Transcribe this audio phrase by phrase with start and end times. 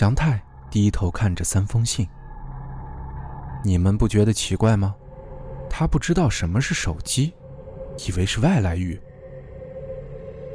[0.00, 2.08] 祥太低头看着三封信，
[3.62, 4.96] 你们不觉得奇怪吗？
[5.68, 7.34] 他不知道什么是手机。
[8.08, 8.98] 以为是外来语，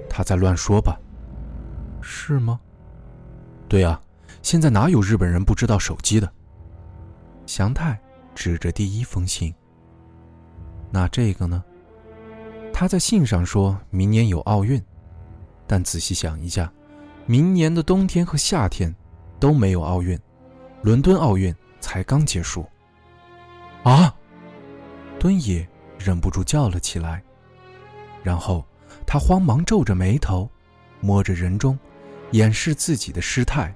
[0.10, 1.00] 他在乱说吧？
[2.02, 2.60] 是吗？
[3.70, 4.02] 对啊，
[4.42, 6.28] 现在哪有日本人不知道手机的？
[7.46, 8.02] 祥太
[8.34, 9.54] 指着第一封信。
[10.90, 11.64] 那这个呢？
[12.74, 14.84] 他在信上说明年有奥运，
[15.68, 16.74] 但仔细想一下，
[17.28, 18.92] 明年的冬天和夏天
[19.46, 20.20] 都没有奥运，
[20.82, 22.66] 伦敦奥运才刚结束。
[23.84, 24.12] 啊！
[25.20, 25.64] 敦也
[26.00, 27.22] 忍不住叫了起来。
[28.24, 28.66] 然后，
[29.06, 30.50] 他慌忙皱着眉头，
[31.00, 31.78] 摸着人中，
[32.32, 33.72] 掩饰自己的失态。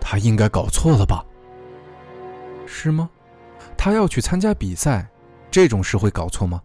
[0.00, 1.22] 他应该搞错了吧？
[2.64, 3.10] 是吗？
[3.76, 5.06] 他要去参加比赛，
[5.50, 6.62] 这种事会搞错吗？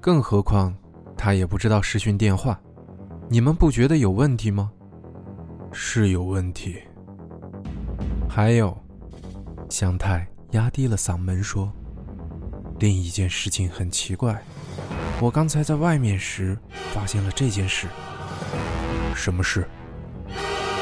[0.00, 0.72] 更何况，
[1.16, 2.56] 他也不知道视讯电话。
[3.28, 4.70] 你们不觉得有问题吗？
[5.72, 6.80] 是有问题。
[8.42, 8.74] 还有，
[9.68, 11.70] 香太压低了嗓门说
[12.80, 14.42] ：“另一件事情很奇怪。”
[15.20, 16.56] 我刚才在外面时
[16.90, 17.86] 发现了这件事。
[19.14, 19.68] 什么事？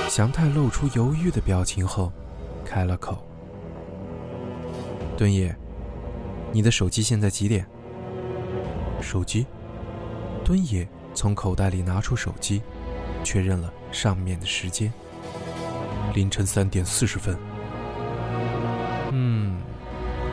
[0.08, 2.12] 祥太露出犹豫的表情后，
[2.64, 3.26] 开了口
[5.18, 5.52] ：“敦野，
[6.52, 7.66] 你的手机现在几点？”
[9.02, 9.44] 手机。
[10.44, 12.62] 敦野从口袋里拿出手机，
[13.24, 14.92] 确认了上面的时间：
[16.14, 17.36] 凌晨三点四十分。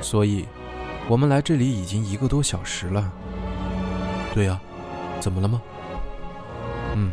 [0.05, 0.45] 所以，
[1.07, 3.11] 我们来这里已经一个多小时了。
[4.35, 4.61] 对呀，
[5.19, 5.59] 怎么了吗？
[6.93, 7.11] 嗯，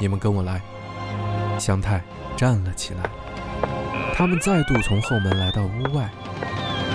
[0.00, 0.62] 你们跟我来。
[1.58, 2.00] 香太
[2.36, 3.10] 站了起来，
[4.14, 6.08] 他们再度从后门来到屋外。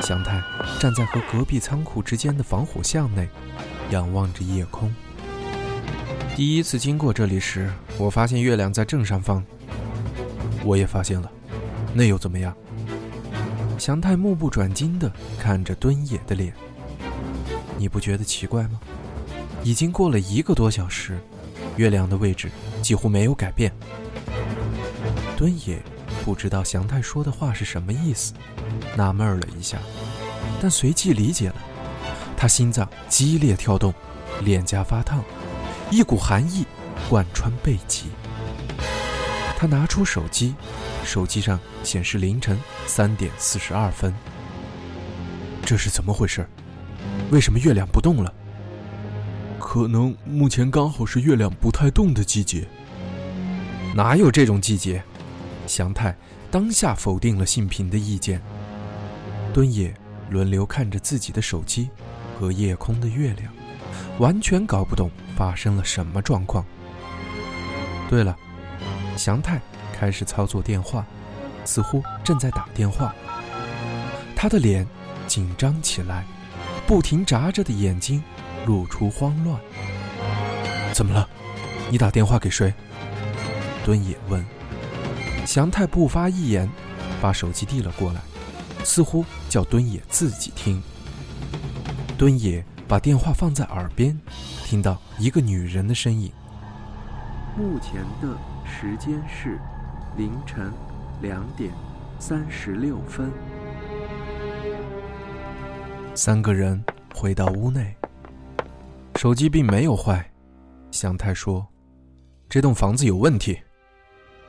[0.02, 0.42] 香太
[0.80, 3.28] 站在和隔壁仓库之间的防火巷内，
[3.90, 4.96] 仰望着夜空。
[6.38, 9.44] 第一次经过这里时，我发现月亮在正上方。
[10.64, 11.30] 我也发现了，
[11.94, 12.56] 那又怎么样？
[13.82, 16.54] 祥太目不转睛地看着敦野的脸，
[17.80, 18.80] 你不觉得奇怪吗？
[19.64, 21.20] 已经过了一个多小时，
[21.78, 22.52] 月亮的位置
[22.84, 23.74] 几乎没有改变。
[25.36, 25.82] 敦野
[26.24, 28.36] 不知道祥太说的话是什么意思，
[28.96, 29.80] 纳闷了一下，
[30.62, 31.56] 但随即理解了。
[32.38, 33.92] 他心脏激烈跳动，
[34.44, 35.24] 脸颊发烫，
[35.90, 36.68] 一股寒意
[37.10, 38.12] 贯穿背脊。
[39.58, 40.54] 他拿出手机，
[41.04, 44.14] 手机上显示凌晨三点四十二分。
[45.66, 46.48] 这是怎么回事？
[47.32, 48.34] 为什么月亮不动了？
[49.60, 52.68] 可能目前刚好是月亮不太动的季节。
[53.96, 55.04] 哪有这种季节？
[55.68, 56.16] 祥太
[56.50, 58.42] 当下否定了信平的意见。
[59.54, 59.94] 敦也
[60.30, 61.90] 轮流看着自己的手机
[62.40, 63.54] 和夜空的月亮，
[64.18, 66.66] 完全搞不懂发生了什么状况。
[68.10, 68.36] 对了，
[69.16, 69.62] 祥太
[70.02, 71.06] 开始操作电话，
[71.64, 73.14] 似乎正在打电话。
[74.36, 74.84] 他的脸
[75.28, 76.26] 紧张起来，
[76.88, 78.24] 不停眨着的眼睛。
[78.66, 79.60] 露出慌乱。
[80.92, 81.28] 怎么了？
[81.92, 82.74] 你打电话给谁？
[83.86, 84.44] 敦野问。
[85.46, 86.68] 祥太不发一言，
[87.22, 88.22] 把手机递了过来，
[88.84, 90.82] 似乎叫敦野自己听。
[92.18, 94.20] 敦野把电话放在耳边，
[94.66, 96.32] 听到一个女人的声音。
[97.56, 98.36] 目前的
[98.66, 99.60] 时间是
[100.18, 100.72] 凌晨
[101.22, 101.72] 两点
[102.20, 103.32] 三十六分。
[106.14, 106.84] 三个人
[107.16, 107.96] 回到屋内。
[109.16, 110.30] 手机并没有坏，
[110.92, 111.66] 祥太说
[112.50, 113.60] ：“这栋房子有问题。”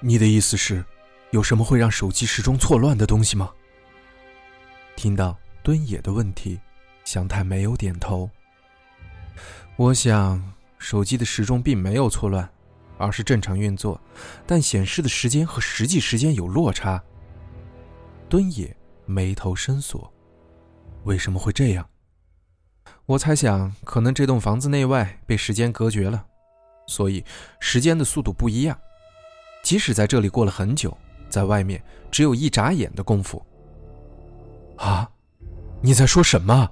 [0.01, 0.85] 你的意思是，
[1.31, 3.51] 有什么会让手机时钟错乱的东西吗？
[4.97, 6.59] 听到敦野的问题，
[7.05, 8.29] 祥太没有点头。
[9.77, 10.43] 我想，
[10.79, 12.51] 手机的时钟并没有错乱，
[13.03, 14.01] 而是正常运作，
[14.47, 17.03] 但显示的时间和实际时间有落差。
[18.29, 18.75] 敦野
[19.07, 20.11] 眉头深锁，
[21.03, 21.85] 为什么会这样？
[23.07, 26.25] 我猜想，可能这栋房子内外被时间隔绝了，
[26.87, 27.25] 所以
[27.59, 28.79] 时间的速度不一样。
[29.65, 30.97] 即使在这里过了很久，
[31.29, 33.45] 在外面只有一眨眼的功夫。
[34.77, 35.11] 啊，
[35.81, 36.71] 你在说什么？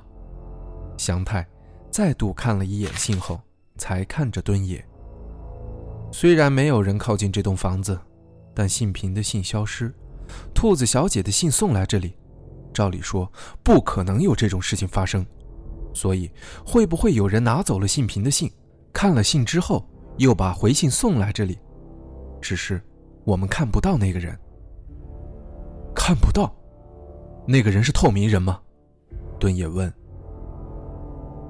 [0.96, 1.44] 祥太
[1.90, 3.40] 再度看了一眼信后，
[3.78, 4.84] 才看着敦野。
[6.12, 7.98] 虽然没有人靠近这栋房子，
[8.54, 9.92] 但信平的信消失，
[10.52, 12.14] 兔子小姐的信送来这里，
[12.74, 13.30] 照理说
[13.62, 15.24] 不可能有这种事情发生。
[15.94, 16.30] 所以，
[16.64, 18.50] 会不会有人拿走了信平的信，
[18.92, 19.84] 看了信之后
[20.18, 21.58] 又把回信送来这里？
[22.40, 22.80] 只是
[23.24, 24.38] 我们看不到那个人。
[25.94, 26.54] 看不到，
[27.46, 28.60] 那个人是透明人吗？
[29.38, 29.88] 敦也问。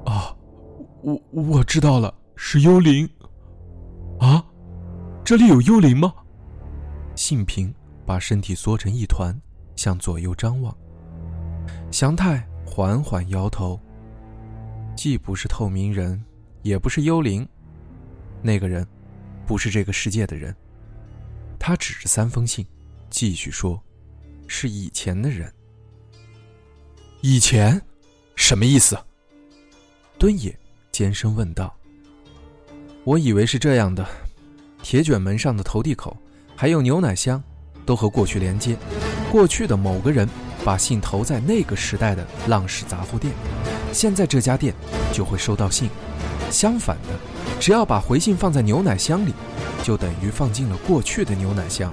[0.06, 0.34] 啊，
[1.02, 3.08] 我我知道了，是幽灵。
[5.30, 6.12] 啊，这里有幽灵吗？
[7.14, 7.72] 信平
[8.04, 9.32] 把身体缩成一团，
[9.76, 10.76] 向左右张望。
[11.92, 13.80] 祥太缓缓摇头。
[14.96, 16.20] 既不是透明人，
[16.62, 17.48] 也不是幽灵，
[18.42, 18.84] 那个人
[19.46, 20.52] 不是这个世界的人。
[21.60, 22.66] 他指着三封信，
[23.08, 23.80] 继续说
[24.48, 25.54] ：“是以前的人。”
[27.22, 27.80] 以前，
[28.34, 28.98] 什么意思？
[30.18, 30.58] 敦也
[30.90, 31.72] 尖声问道。
[33.04, 34.04] 我以为是这样的：
[34.82, 36.16] 铁卷门上的投递口，
[36.56, 37.42] 还有牛奶箱，
[37.84, 38.76] 都和过去连接。
[39.30, 40.28] 过去的某个人
[40.64, 43.32] 把信投在那个时代的浪氏杂货店。
[43.92, 44.74] 现在这家店
[45.12, 45.88] 就会收到信，
[46.50, 49.32] 相反的，只要把回信放在牛奶箱里，
[49.82, 51.92] 就等于放进了过去的牛奶箱。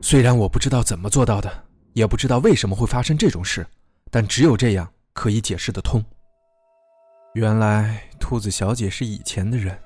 [0.00, 3.66] 虽然我不知道怎么做到的，也不知道为什么会发生这种事，
[4.10, 6.02] 但只有这样可以解释得通。
[7.34, 9.78] 原来兔子小姐是以前的人，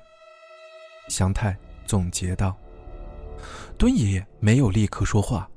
[1.13, 1.55] 祥太
[1.85, 2.57] 总结道。
[3.77, 5.47] 敦爷爷没有立刻说话，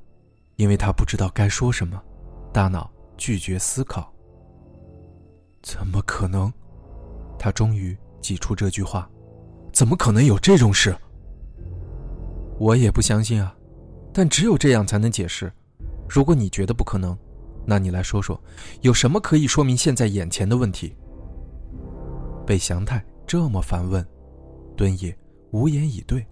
[0.55, 1.99] 因为他不知道该说什么，
[2.53, 4.13] 大脑拒绝思考。
[5.63, 6.53] 怎么可能？
[7.39, 9.09] 他终于挤出这句话
[9.73, 10.95] ：“怎么可能有这种事？”
[12.59, 13.55] 我也不相信啊，
[14.13, 15.51] 但只有这样才能解释。
[16.07, 17.17] 如果你觉得不可能，
[17.65, 18.39] 那你来说说，
[18.81, 20.95] 有什么可以说明现在眼前的问题？
[22.45, 24.05] 被祥太这么反问，
[24.75, 25.15] 敦爷
[25.51, 26.25] 无言以对。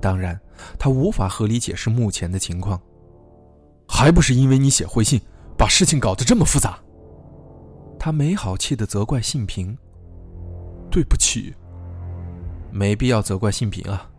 [0.00, 0.40] 当然，
[0.78, 2.80] 他无法合理解释目前的情况。
[3.88, 5.20] 还不是因为你写回信，
[5.56, 6.78] 把事情搞得这么复杂。
[7.98, 9.76] 他没好气的责怪信平
[10.90, 11.54] ：“对不起，
[12.72, 14.10] 没必要责怪信平啊。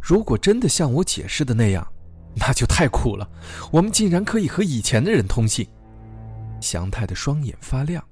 [0.00, 1.86] 如果真的像我解释的那样，
[2.34, 3.28] 那就太酷了。
[3.70, 5.68] 我们竟然可以和以前的人通信。”
[6.60, 8.02] 祥太的双眼发亮。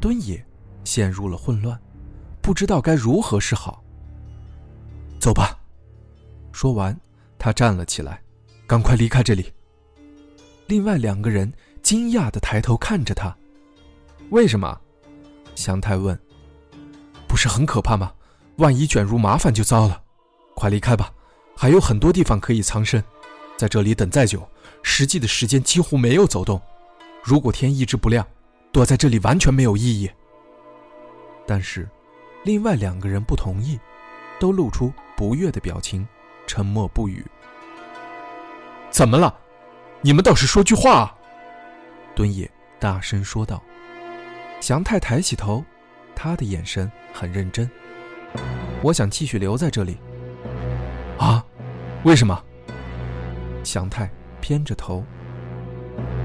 [0.00, 0.44] 敦也
[0.84, 1.80] 陷入了混乱，
[2.40, 3.81] 不知道该如何是好。
[5.22, 5.56] 走吧。
[6.50, 6.98] 说完，
[7.38, 8.20] 他站了起来
[8.66, 9.52] ：“赶快离开这里。”
[10.66, 13.32] 另外两个人惊讶的抬头看着他。
[14.30, 14.80] 为什么？
[15.54, 16.18] 祥太问。
[17.28, 18.12] 不是很可怕吗？
[18.56, 20.02] 万一卷入麻烦就糟了。
[20.56, 21.14] 快离开吧，
[21.56, 23.00] 还有很多地方可以藏身。
[23.56, 24.44] 在这里等再久，
[24.82, 26.60] 实际的时间几乎没有走动。
[27.22, 28.26] 如果天一直不亮，
[28.72, 30.10] 躲在这里完全没有意义。
[31.46, 31.88] 但是，
[32.42, 33.78] 另外两个人不同意，
[34.42, 36.04] 都露出不悦的表情，
[36.48, 37.24] 沉默不语。
[38.90, 39.32] 怎么了？
[40.00, 41.16] 你们倒是说句话！
[42.12, 43.62] 敦野大声说道。
[44.60, 45.64] 祥太抬起头，
[46.12, 47.70] 他的眼神很认真。
[48.82, 49.96] 我想继续留在这里。
[51.20, 51.46] 啊？
[52.02, 52.42] 为什么？
[53.62, 55.04] 祥太偏着头。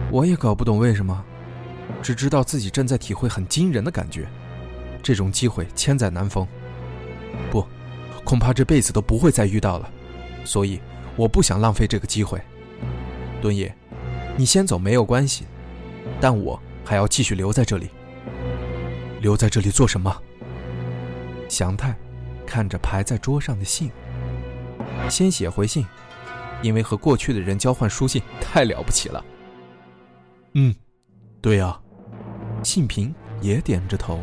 [0.10, 1.24] 我也搞不懂为什么，
[2.02, 4.28] 只知道自己正在体会很惊人的感觉。
[5.04, 6.48] 这种机会千载难逢，
[7.52, 7.64] 不，
[8.28, 9.90] 恐怕这辈子都不会再遇到了。
[10.44, 10.82] 所以
[11.16, 12.38] 我不想浪费这个机会。
[13.42, 13.74] 敦也，
[14.36, 15.46] 你先走没有关系，
[16.20, 17.90] 但我还要继续留在这里。
[19.22, 20.14] 留在这里做什么？
[21.48, 21.96] 祥太
[22.46, 23.90] 看着排在桌上的信，
[25.10, 25.86] 先写回信，
[26.62, 29.24] 因为和过去的人交换书信太了不起了。
[30.52, 30.76] 嗯，
[31.40, 31.80] 对呀，
[32.62, 34.20] 信平也点着头，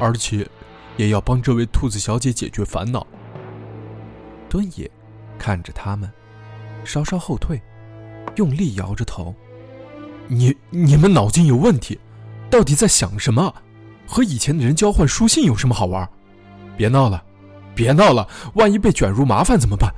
[0.00, 0.48] 而且
[1.00, 3.06] 也要帮这位兔子小姐解决烦恼。
[4.50, 4.90] 敦野
[5.38, 6.12] 看着他们，
[6.84, 7.58] 稍稍后退，
[8.36, 9.34] 用力摇着头
[10.28, 11.98] ：“你你们脑筋有问题，
[12.50, 13.54] 到底在想什么？”
[14.06, 16.06] 和以前的人交换书信有什么好玩？
[16.76, 17.24] 别闹了，
[17.74, 18.28] 别闹了！
[18.54, 19.90] 万一被卷入麻烦怎么办？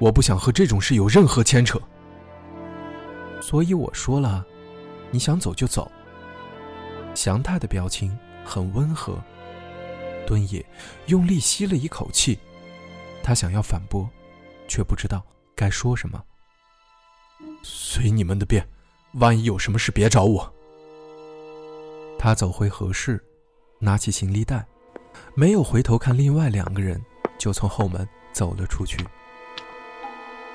[0.00, 1.80] 我不想和这种事有任何牵扯。
[3.40, 4.44] 所以我说了，
[5.12, 5.88] 你想走就走。
[7.14, 9.16] 祥太的表情很温和。
[10.26, 10.64] 敦也
[11.06, 12.38] 用力吸了一口气，
[13.22, 14.08] 他想要反驳，
[14.68, 15.24] 却不知道
[15.54, 16.22] 该说什么。
[17.62, 18.66] 随你们的便，
[19.14, 20.52] 万一有什么事，别找我。
[22.18, 23.22] 他走回合适，
[23.78, 24.64] 拿起行李袋，
[25.34, 27.00] 没有回头看另外两个人，
[27.38, 29.04] 就从后门走了出去。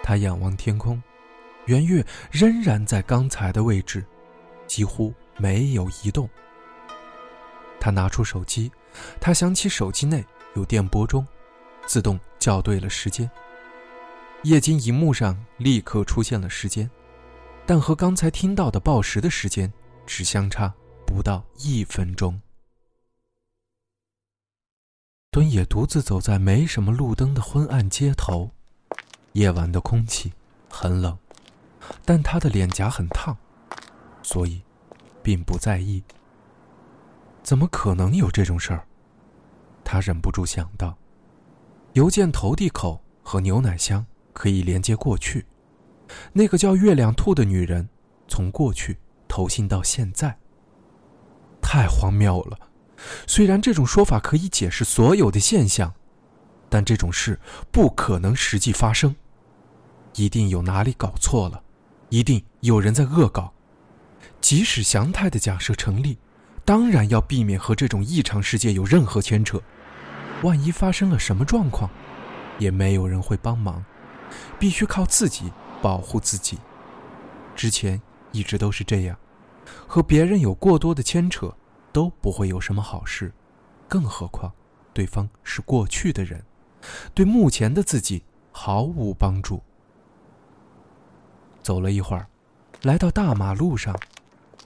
[0.01, 1.01] 他仰望天空，
[1.65, 4.05] 圆月仍然在刚才的位置，
[4.65, 6.29] 几乎没有移动。
[7.79, 8.71] 他拿出手机，
[9.19, 10.25] 他想起手机内
[10.55, 11.25] 有电波钟，
[11.85, 13.29] 自动校对了时间。
[14.43, 16.89] 液晶荧幕上立刻出现了时间，
[17.65, 19.71] 但和刚才听到的报时的时间
[20.05, 20.73] 只相差
[21.05, 22.39] 不到一分钟。
[25.31, 28.49] 敦也独自走在没什么路灯的昏暗街头，
[29.33, 30.33] 夜晚的空气
[30.69, 31.17] 很冷，
[32.05, 33.37] 但他的脸颊很烫，
[34.23, 34.61] 所以
[35.21, 36.03] 并不在意。
[37.43, 38.86] 怎么可能有这种事儿？
[39.89, 40.97] 他忍不住想到，
[41.93, 45.45] 邮件投递口和牛奶箱可以连接过去。
[46.33, 47.87] 那个叫月亮兔的女人，
[48.27, 48.97] 从过去
[49.29, 50.37] 投信到现在。
[51.61, 52.59] 太荒谬了！
[53.27, 55.93] 虽然这种说法可以解释所有的现象，
[56.67, 57.39] 但这种事
[57.71, 59.15] 不可能实际发生。
[60.15, 61.63] 一定有哪里搞错了，
[62.09, 63.53] 一定有人在恶搞。
[64.41, 66.17] 即使祥太的假设成立。
[66.65, 69.57] 当然要避免和这种异常世界有任何牵扯，
[70.43, 71.89] 万一发生了什么状况，
[72.59, 73.83] 也没有人会帮忙，
[74.59, 75.51] 必须靠自己
[75.81, 76.59] 保护自己。
[77.55, 78.01] 之前
[78.31, 79.17] 一直都是这样，
[79.87, 81.55] 和别人有过多的牵扯
[81.91, 83.33] 都不会有什么好事，
[83.87, 84.53] 更何况
[84.93, 86.43] 对方是过去的人，
[87.13, 89.61] 对目前的自己毫无帮助。
[91.63, 92.27] 走了一会儿，
[92.83, 93.97] 来到大马路上，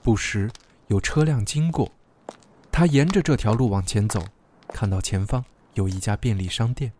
[0.02, 0.50] 不时。
[0.88, 1.90] 有车辆经过，
[2.70, 4.22] 他沿着这条路往前走，
[4.68, 5.42] 看到前方
[5.74, 6.92] 有一家便利商店。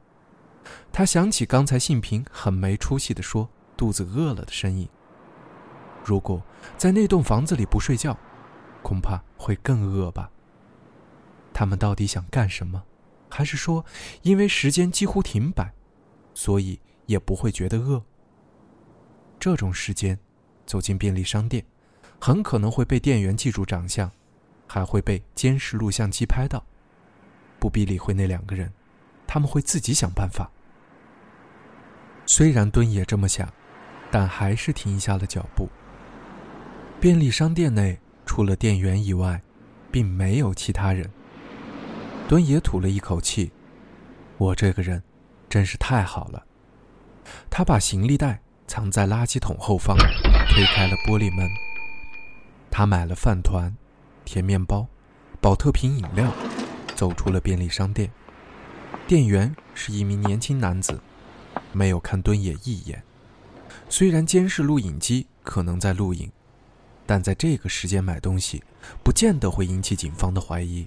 [0.92, 4.88] 他想起刚才信平很没出息地说肚子饿了的声音。
[6.04, 6.42] 如果
[6.76, 8.16] 在那栋房子里不睡觉，
[8.82, 10.30] 恐怕会更饿吧。
[11.52, 12.82] 他们到底想干什么？
[13.28, 13.84] 还是说，
[14.22, 15.72] 因为时间几乎停摆，
[16.34, 18.02] 所以也不会觉得饿？
[19.40, 20.18] 这种时间，
[20.66, 21.64] 走进便利商店。
[22.20, 24.10] 很可能会被店员记住长相，
[24.68, 26.64] 还会被监视录像机拍到。
[27.62, 28.72] 不必理会那两个人，
[29.24, 30.50] 他们会自己想办法。
[32.26, 33.48] 虽然敦也这么想，
[34.10, 35.68] 但还是停下了脚步。
[36.98, 39.40] 便利商店内除了店员以外，
[39.92, 41.08] 并没有其他人。
[42.28, 43.52] 敦也吐了一口气
[44.38, 45.00] ：“我这个人，
[45.48, 46.44] 真是太好了。”
[47.48, 49.96] 他把行李袋藏在垃圾桶后方，
[50.48, 51.48] 推开了玻璃门。
[52.72, 53.72] 他买了饭团、
[54.24, 54.84] 甜面包、
[55.40, 56.28] 宝特瓶饮料，
[57.02, 58.08] 走出了便利商店。
[59.08, 61.00] 店员是一名年轻男子，
[61.72, 63.02] 没有看敦也一眼。
[63.88, 66.30] 虽然监视录影机可能在录影，
[67.04, 68.62] 但在这个时间买东西，
[69.02, 70.86] 不见得会引起警方的怀疑，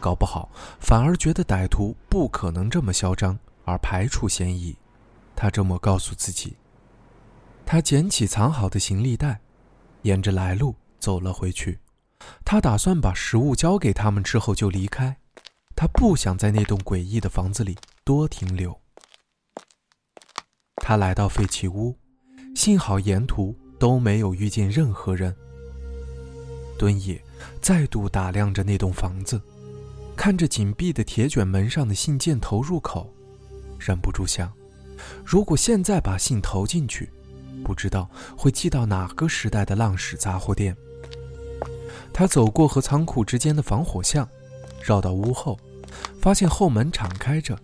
[0.00, 0.48] 搞不好
[0.80, 4.74] 反而觉得歹徒不可能这么嚣张，而排除嫌疑。
[5.36, 6.56] 他这么告诉自己。
[7.66, 9.40] 他捡起藏好的行李袋，
[10.04, 10.74] 沿着来路。
[10.98, 11.80] 走了回去，
[12.46, 15.18] 他打算把食物交给他们之后就离开。
[15.74, 18.78] 他不想在那栋诡异的房子里多停留。
[20.76, 21.96] 他来到废弃屋，
[22.54, 25.34] 幸好沿途都没有遇见任何人。
[26.78, 27.22] 敦野
[27.60, 29.40] 再度打量着那栋房子，
[30.16, 33.12] 看着紧闭的铁卷门上的信件投入口，
[33.78, 34.52] 忍不住想：
[35.24, 37.10] 如果现在把信投进去，
[37.62, 40.76] 不知道会寄到哪个时代的浪矢杂货店。
[42.12, 44.28] 他走过和仓库之间的防火巷，
[44.80, 45.58] 绕到屋后，
[46.20, 47.58] 发现后门敞开着。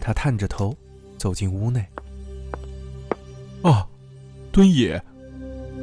[0.00, 0.76] 他探着头
[1.16, 1.86] 走进屋内。
[3.62, 3.86] 啊，
[4.50, 5.02] 敦野！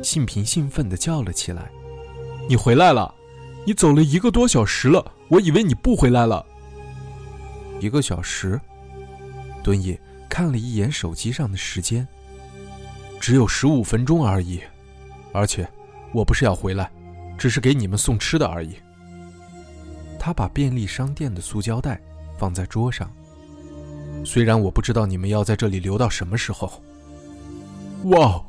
[0.04, 1.70] 信平兴奋地叫了起来
[2.48, 3.14] ：“你回来了！
[3.66, 6.46] 你走了一个多小时了，我以为你不回来了。”
[7.80, 8.60] 一个小时？
[9.64, 10.00] 敦野
[10.30, 12.08] 看了一眼手机上的时间，
[13.20, 14.62] 只有十五分钟而已。
[15.32, 15.68] 而且，
[16.14, 16.92] 我不是要回来。
[17.38, 18.76] 只是给你们送吃的而已。
[20.20, 22.00] 他把便利商店的塑胶袋
[22.38, 23.10] 放在桌上。
[24.26, 26.84] 虽然我不知道你们要在这里留到什么时候。
[28.04, 28.42] 哇！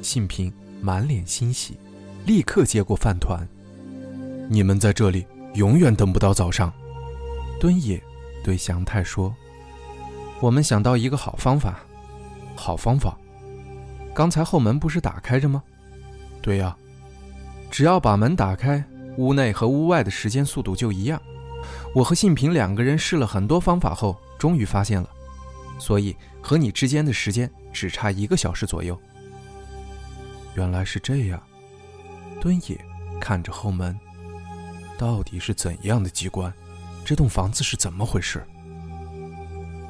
[0.00, 1.78] 信平满脸欣喜，
[2.24, 3.46] 立刻接过饭团。
[4.48, 6.72] 你们在这里永远等不到早上。
[7.60, 8.02] 敦也
[8.42, 9.34] 对祥太说
[10.40, 11.80] ：“我们想到一个好方法。
[12.54, 13.16] 好方法？
[14.14, 15.62] 刚才后门不是打开着吗？
[16.40, 16.76] 对呀。”
[17.70, 18.84] 只要把门打开，
[19.16, 21.20] 屋内和屋外的时间速度就一样。
[21.94, 25.08] 我和信平两个人试了很多方法后，终于发现了，
[25.78, 28.98] 所以和你之间的时间只差一个小时左右。
[30.54, 31.42] 原来是这样。
[32.40, 32.78] 敦也
[33.20, 33.98] 看着后门，
[34.98, 36.52] 到底是怎样的机关？
[37.04, 38.42] 这栋房子是怎么回事？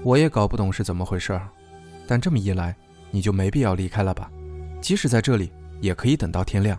[0.03, 1.41] 我也搞不懂是怎么回事，
[2.07, 2.77] 但这么一来，
[3.11, 4.31] 你就没必要离开了吧？
[4.81, 5.51] 即使在这里，
[5.81, 6.79] 也可以等到天亮。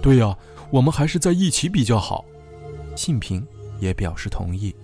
[0.00, 0.36] 对呀，
[0.74, 2.24] 我们还是在一起比较好。
[2.96, 3.46] 信平
[3.78, 4.74] 也表示同意。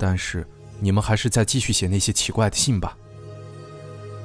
[0.00, 0.48] 但是
[0.80, 2.96] 你们还是再继续写那些奇怪的信吧。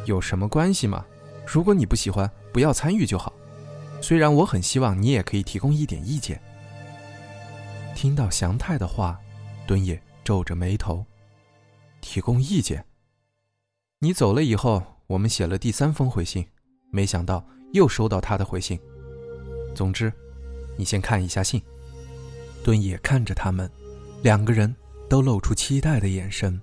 [0.05, 1.05] 有什么关系吗？
[1.45, 3.33] 如果你不喜欢，不要参与就好。
[4.01, 6.41] 虽然我很希望你也可以提供一点意见。
[7.93, 9.19] 听到祥太的话，
[9.67, 11.05] 敦也皱着眉头。
[11.99, 12.85] 提供意见。
[13.99, 16.47] 你走了以后，我们写了第三封回信，
[16.89, 18.79] 没想到又收到他的回信。
[19.73, 20.11] 总之，
[20.77, 21.61] 你先看一下信。
[22.63, 23.69] 敦也看着他们，
[24.21, 24.75] 两个人
[25.09, 26.59] 都露出期待的眼神。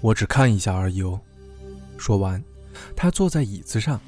[0.00, 1.18] 我只看一下而已哦。
[1.96, 2.42] 说完，
[2.94, 4.00] 他坐在椅子上。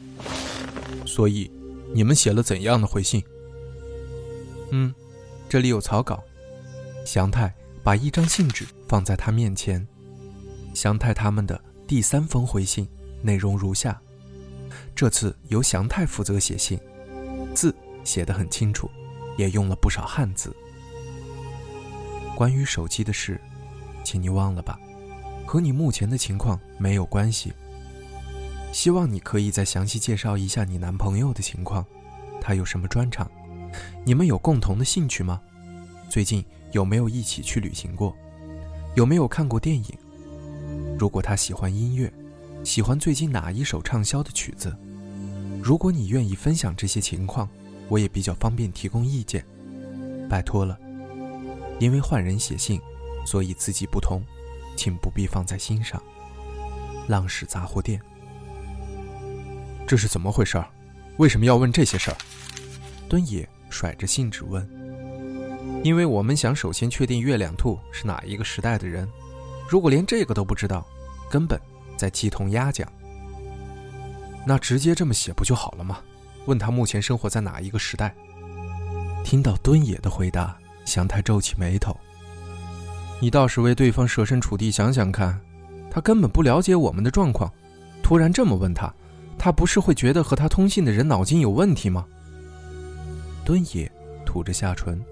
[1.07, 1.51] 所以，
[1.95, 3.23] 你们写了怎样的回信？
[4.71, 4.95] 嗯，
[5.49, 6.23] 这里有草稿。
[7.07, 9.87] 祥太把一张信纸放在他面前。
[10.75, 12.89] 祥太他们的第三封回信
[13.23, 14.01] 内容如下：
[14.95, 16.79] 这次由祥太负责写信，
[17.55, 18.91] 字写得很清楚，
[19.39, 20.55] 也用了不少汉字。
[22.37, 23.41] 关于手机的事，
[24.03, 24.79] 请你忘了吧，
[25.47, 27.53] 和你目前的情况没有关系。
[28.73, 31.87] 希望你可以再详细介绍一下你男朋友的情况，
[32.41, 33.31] 他有什么专长？
[34.05, 35.41] 你们有共同的兴趣吗？
[36.11, 38.15] 最近有没有一起去旅行过？
[38.97, 39.87] 有没有看过电影？
[40.99, 42.13] 如果他喜欢音乐，
[42.65, 44.77] 喜欢最近哪一首畅销的曲子？
[45.65, 47.49] 如果你愿意分享这些情况，
[47.89, 49.43] 我也比较方便提供意见。
[50.29, 50.79] 拜托了，
[51.81, 52.79] 因为换人写信，
[53.25, 54.23] 所以字迹不同，
[54.77, 56.03] 请不必放在心上。
[57.09, 57.99] 浪矢杂货店。
[59.87, 60.63] 这是怎么回事？
[61.17, 62.17] 为什么要问这些事儿？
[63.09, 64.69] 敦野甩着信纸问
[65.83, 69.09] ：“因为我们想首先确定月亮兔是哪一个时代的人。
[69.67, 70.87] 如果连这个都不知道，
[71.31, 71.59] 根本
[71.97, 72.87] 在鸡同鸭讲。
[74.47, 75.99] 那直接这么写不就好了吗？
[76.47, 78.15] 问他目前生活在哪一个时代？”
[79.25, 81.97] 听到敦野的回答，祥太皱起眉头
[83.21, 85.41] ：“你倒是为对方设身处地想想看，
[85.91, 87.51] 他根本不了解我们的状况，
[88.03, 88.93] 突然这么问他。”
[89.37, 92.07] 他不是会觉得和他通信的人脑筋有问题吗？
[93.45, 93.91] 敦野
[94.25, 95.05] 吐着下唇，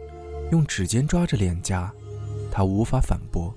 [0.53, 1.93] 用指尖抓着脸颊，
[2.51, 3.53] 他无法反驳。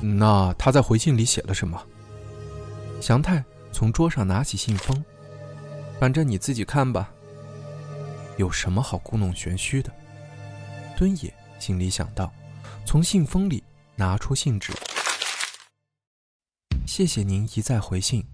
[0.00, 1.80] 那他在回信里写了什么？
[3.02, 3.44] 祥太
[3.78, 5.04] 从桌上拿起信封，
[6.00, 7.14] 反正你自己看吧。
[8.36, 9.92] 有什么好故弄玄虚的？
[10.96, 12.34] 敦野心里想到，
[12.84, 13.62] 从信封里
[13.94, 14.72] 拿出信纸。
[16.88, 18.26] 谢谢您一再回信。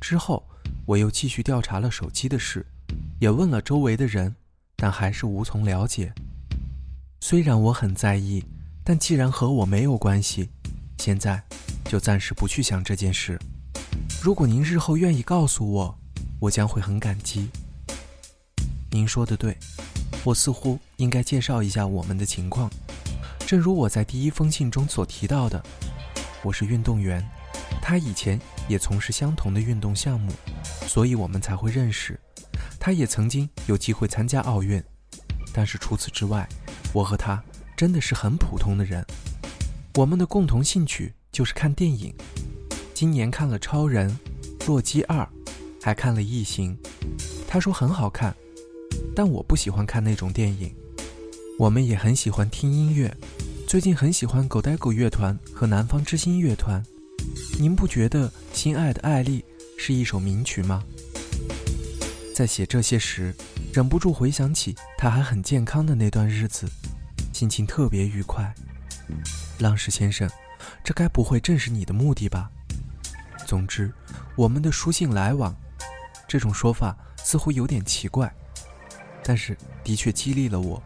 [0.00, 0.42] 之后，
[0.86, 2.64] 我又继续调查了手机的事，
[3.20, 4.34] 也问了周围的人，
[4.76, 6.10] 但还是无从了解。
[7.20, 8.42] 虽然我很在意，
[8.82, 10.48] 但既然和我没有关系，
[10.96, 11.42] 现在
[11.84, 13.38] 就暂时不去想这件事。
[14.26, 15.98] 如果您日后愿意告诉我，
[16.40, 17.48] 我将会很感激。
[18.90, 19.56] 您说的对，
[20.24, 22.68] 我似乎应该介绍一下我们的情况。
[23.46, 25.64] 正如我在第一封信中所提到的，
[26.42, 27.24] 我是运动员。
[27.80, 28.36] 他以前
[28.68, 30.32] 也从事相同的运动项目，
[30.88, 32.18] 所以我们才会认识。
[32.80, 34.82] 他也曾经有机会参加奥运，
[35.52, 36.48] 但是除此之外，
[36.92, 37.40] 我和他
[37.76, 39.06] 真的是很普通的人。
[39.94, 42.12] 我们的共同兴趣就是看电影，
[42.96, 44.08] 今年看了《超人》
[44.66, 45.18] 《洛基二》，
[45.82, 46.74] 还看了《异形》。
[47.46, 48.34] 他说很好看，
[49.14, 50.74] 但我不喜欢看那种电影。
[51.58, 53.14] 我们也很喜欢听音乐，
[53.68, 56.82] 最近很喜欢狗呆狗乐团和南方之星乐团。
[57.60, 59.40] 您不觉得《亲爱的艾丽》
[59.76, 60.82] 是一首名曲吗？
[62.34, 63.34] 在写这些时，
[63.74, 66.66] 忍不住回想起他还很健康的那段日子，
[67.34, 68.54] 心情特别愉快。
[69.58, 70.26] 浪矢先生，
[70.82, 72.50] 这该不会正是你的目的吧？
[73.46, 73.92] 总之，
[74.34, 75.54] 我们的书信来往，
[76.26, 78.30] 这种说法似乎有点奇怪，
[79.22, 80.82] 但是的确激励了我。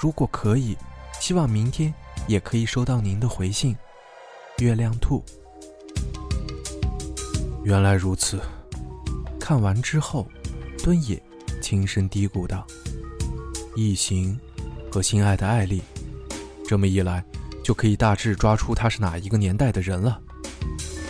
[0.00, 0.78] 如果可以，
[1.20, 1.92] 希望明天
[2.28, 3.76] 也可以收到您的回信。
[4.58, 5.22] 月亮兔。
[7.64, 8.40] 原来如此。
[9.40, 10.28] 看完之后，
[10.84, 11.20] 敦也
[11.60, 12.64] 轻声嘀咕道
[13.74, 14.38] ：“异形
[14.92, 15.82] 和心爱的艾丽，
[16.68, 17.24] 这么一来，
[17.64, 20.20] 就可以大致抓出他是哪一个年代的人了。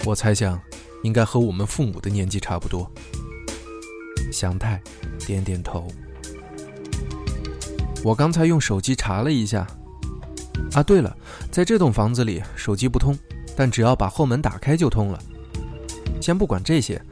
[0.06, 0.58] 我猜想，
[1.02, 2.90] 应该和我们父母的年纪差不多。”
[4.32, 4.80] 祥太
[5.26, 5.86] 点点头。
[8.04, 9.66] 我刚才用手机查了一下。
[10.72, 11.16] 啊，对了，
[11.50, 13.18] 在这栋房子里，手机不通。
[13.56, 15.20] 但只要把后门打开就通了。
[16.20, 17.02] 先不管这些，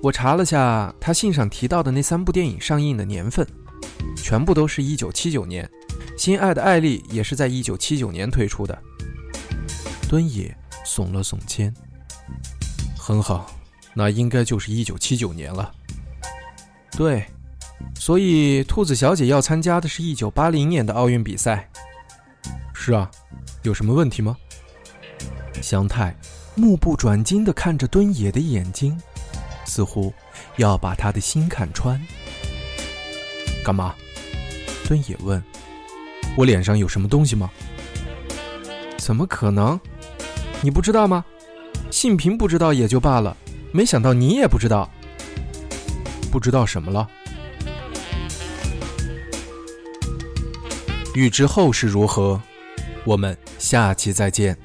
[0.00, 3.46] 我查了下他信上提到的那三部电影上映的年份，
[4.16, 5.68] 全部都是一九七九年，
[6.20, 8.76] 《心爱的艾丽》也是在一九七九年推出的。
[10.08, 11.72] 敦也耸了耸肩，
[13.04, 13.50] 很好，
[13.94, 15.74] 那应该就是一九七九年了。
[16.92, 17.26] 对，
[17.98, 21.68] 所以兔子小姐要参加的是一九八零年的奥运比赛。
[22.72, 23.10] 是啊，
[23.62, 24.36] 有什么问题吗？
[25.60, 26.16] 祥太
[26.54, 28.96] 目不转睛地看着敦野的眼睛，
[29.66, 30.14] 似乎
[30.58, 32.00] 要把他的心看穿。
[33.64, 33.96] 干嘛？
[34.86, 35.42] 敦野问。
[36.36, 37.50] 我脸上有什么东西吗？
[38.96, 39.78] 怎么可能？
[40.60, 41.24] 你不知道吗？
[41.92, 43.36] 信平不知道也就罢了，
[43.70, 44.90] 没想到你也不知道。
[46.32, 47.06] 不知道什么了？
[51.14, 52.40] 欲知后事如何，
[53.04, 54.56] 我们下期再见。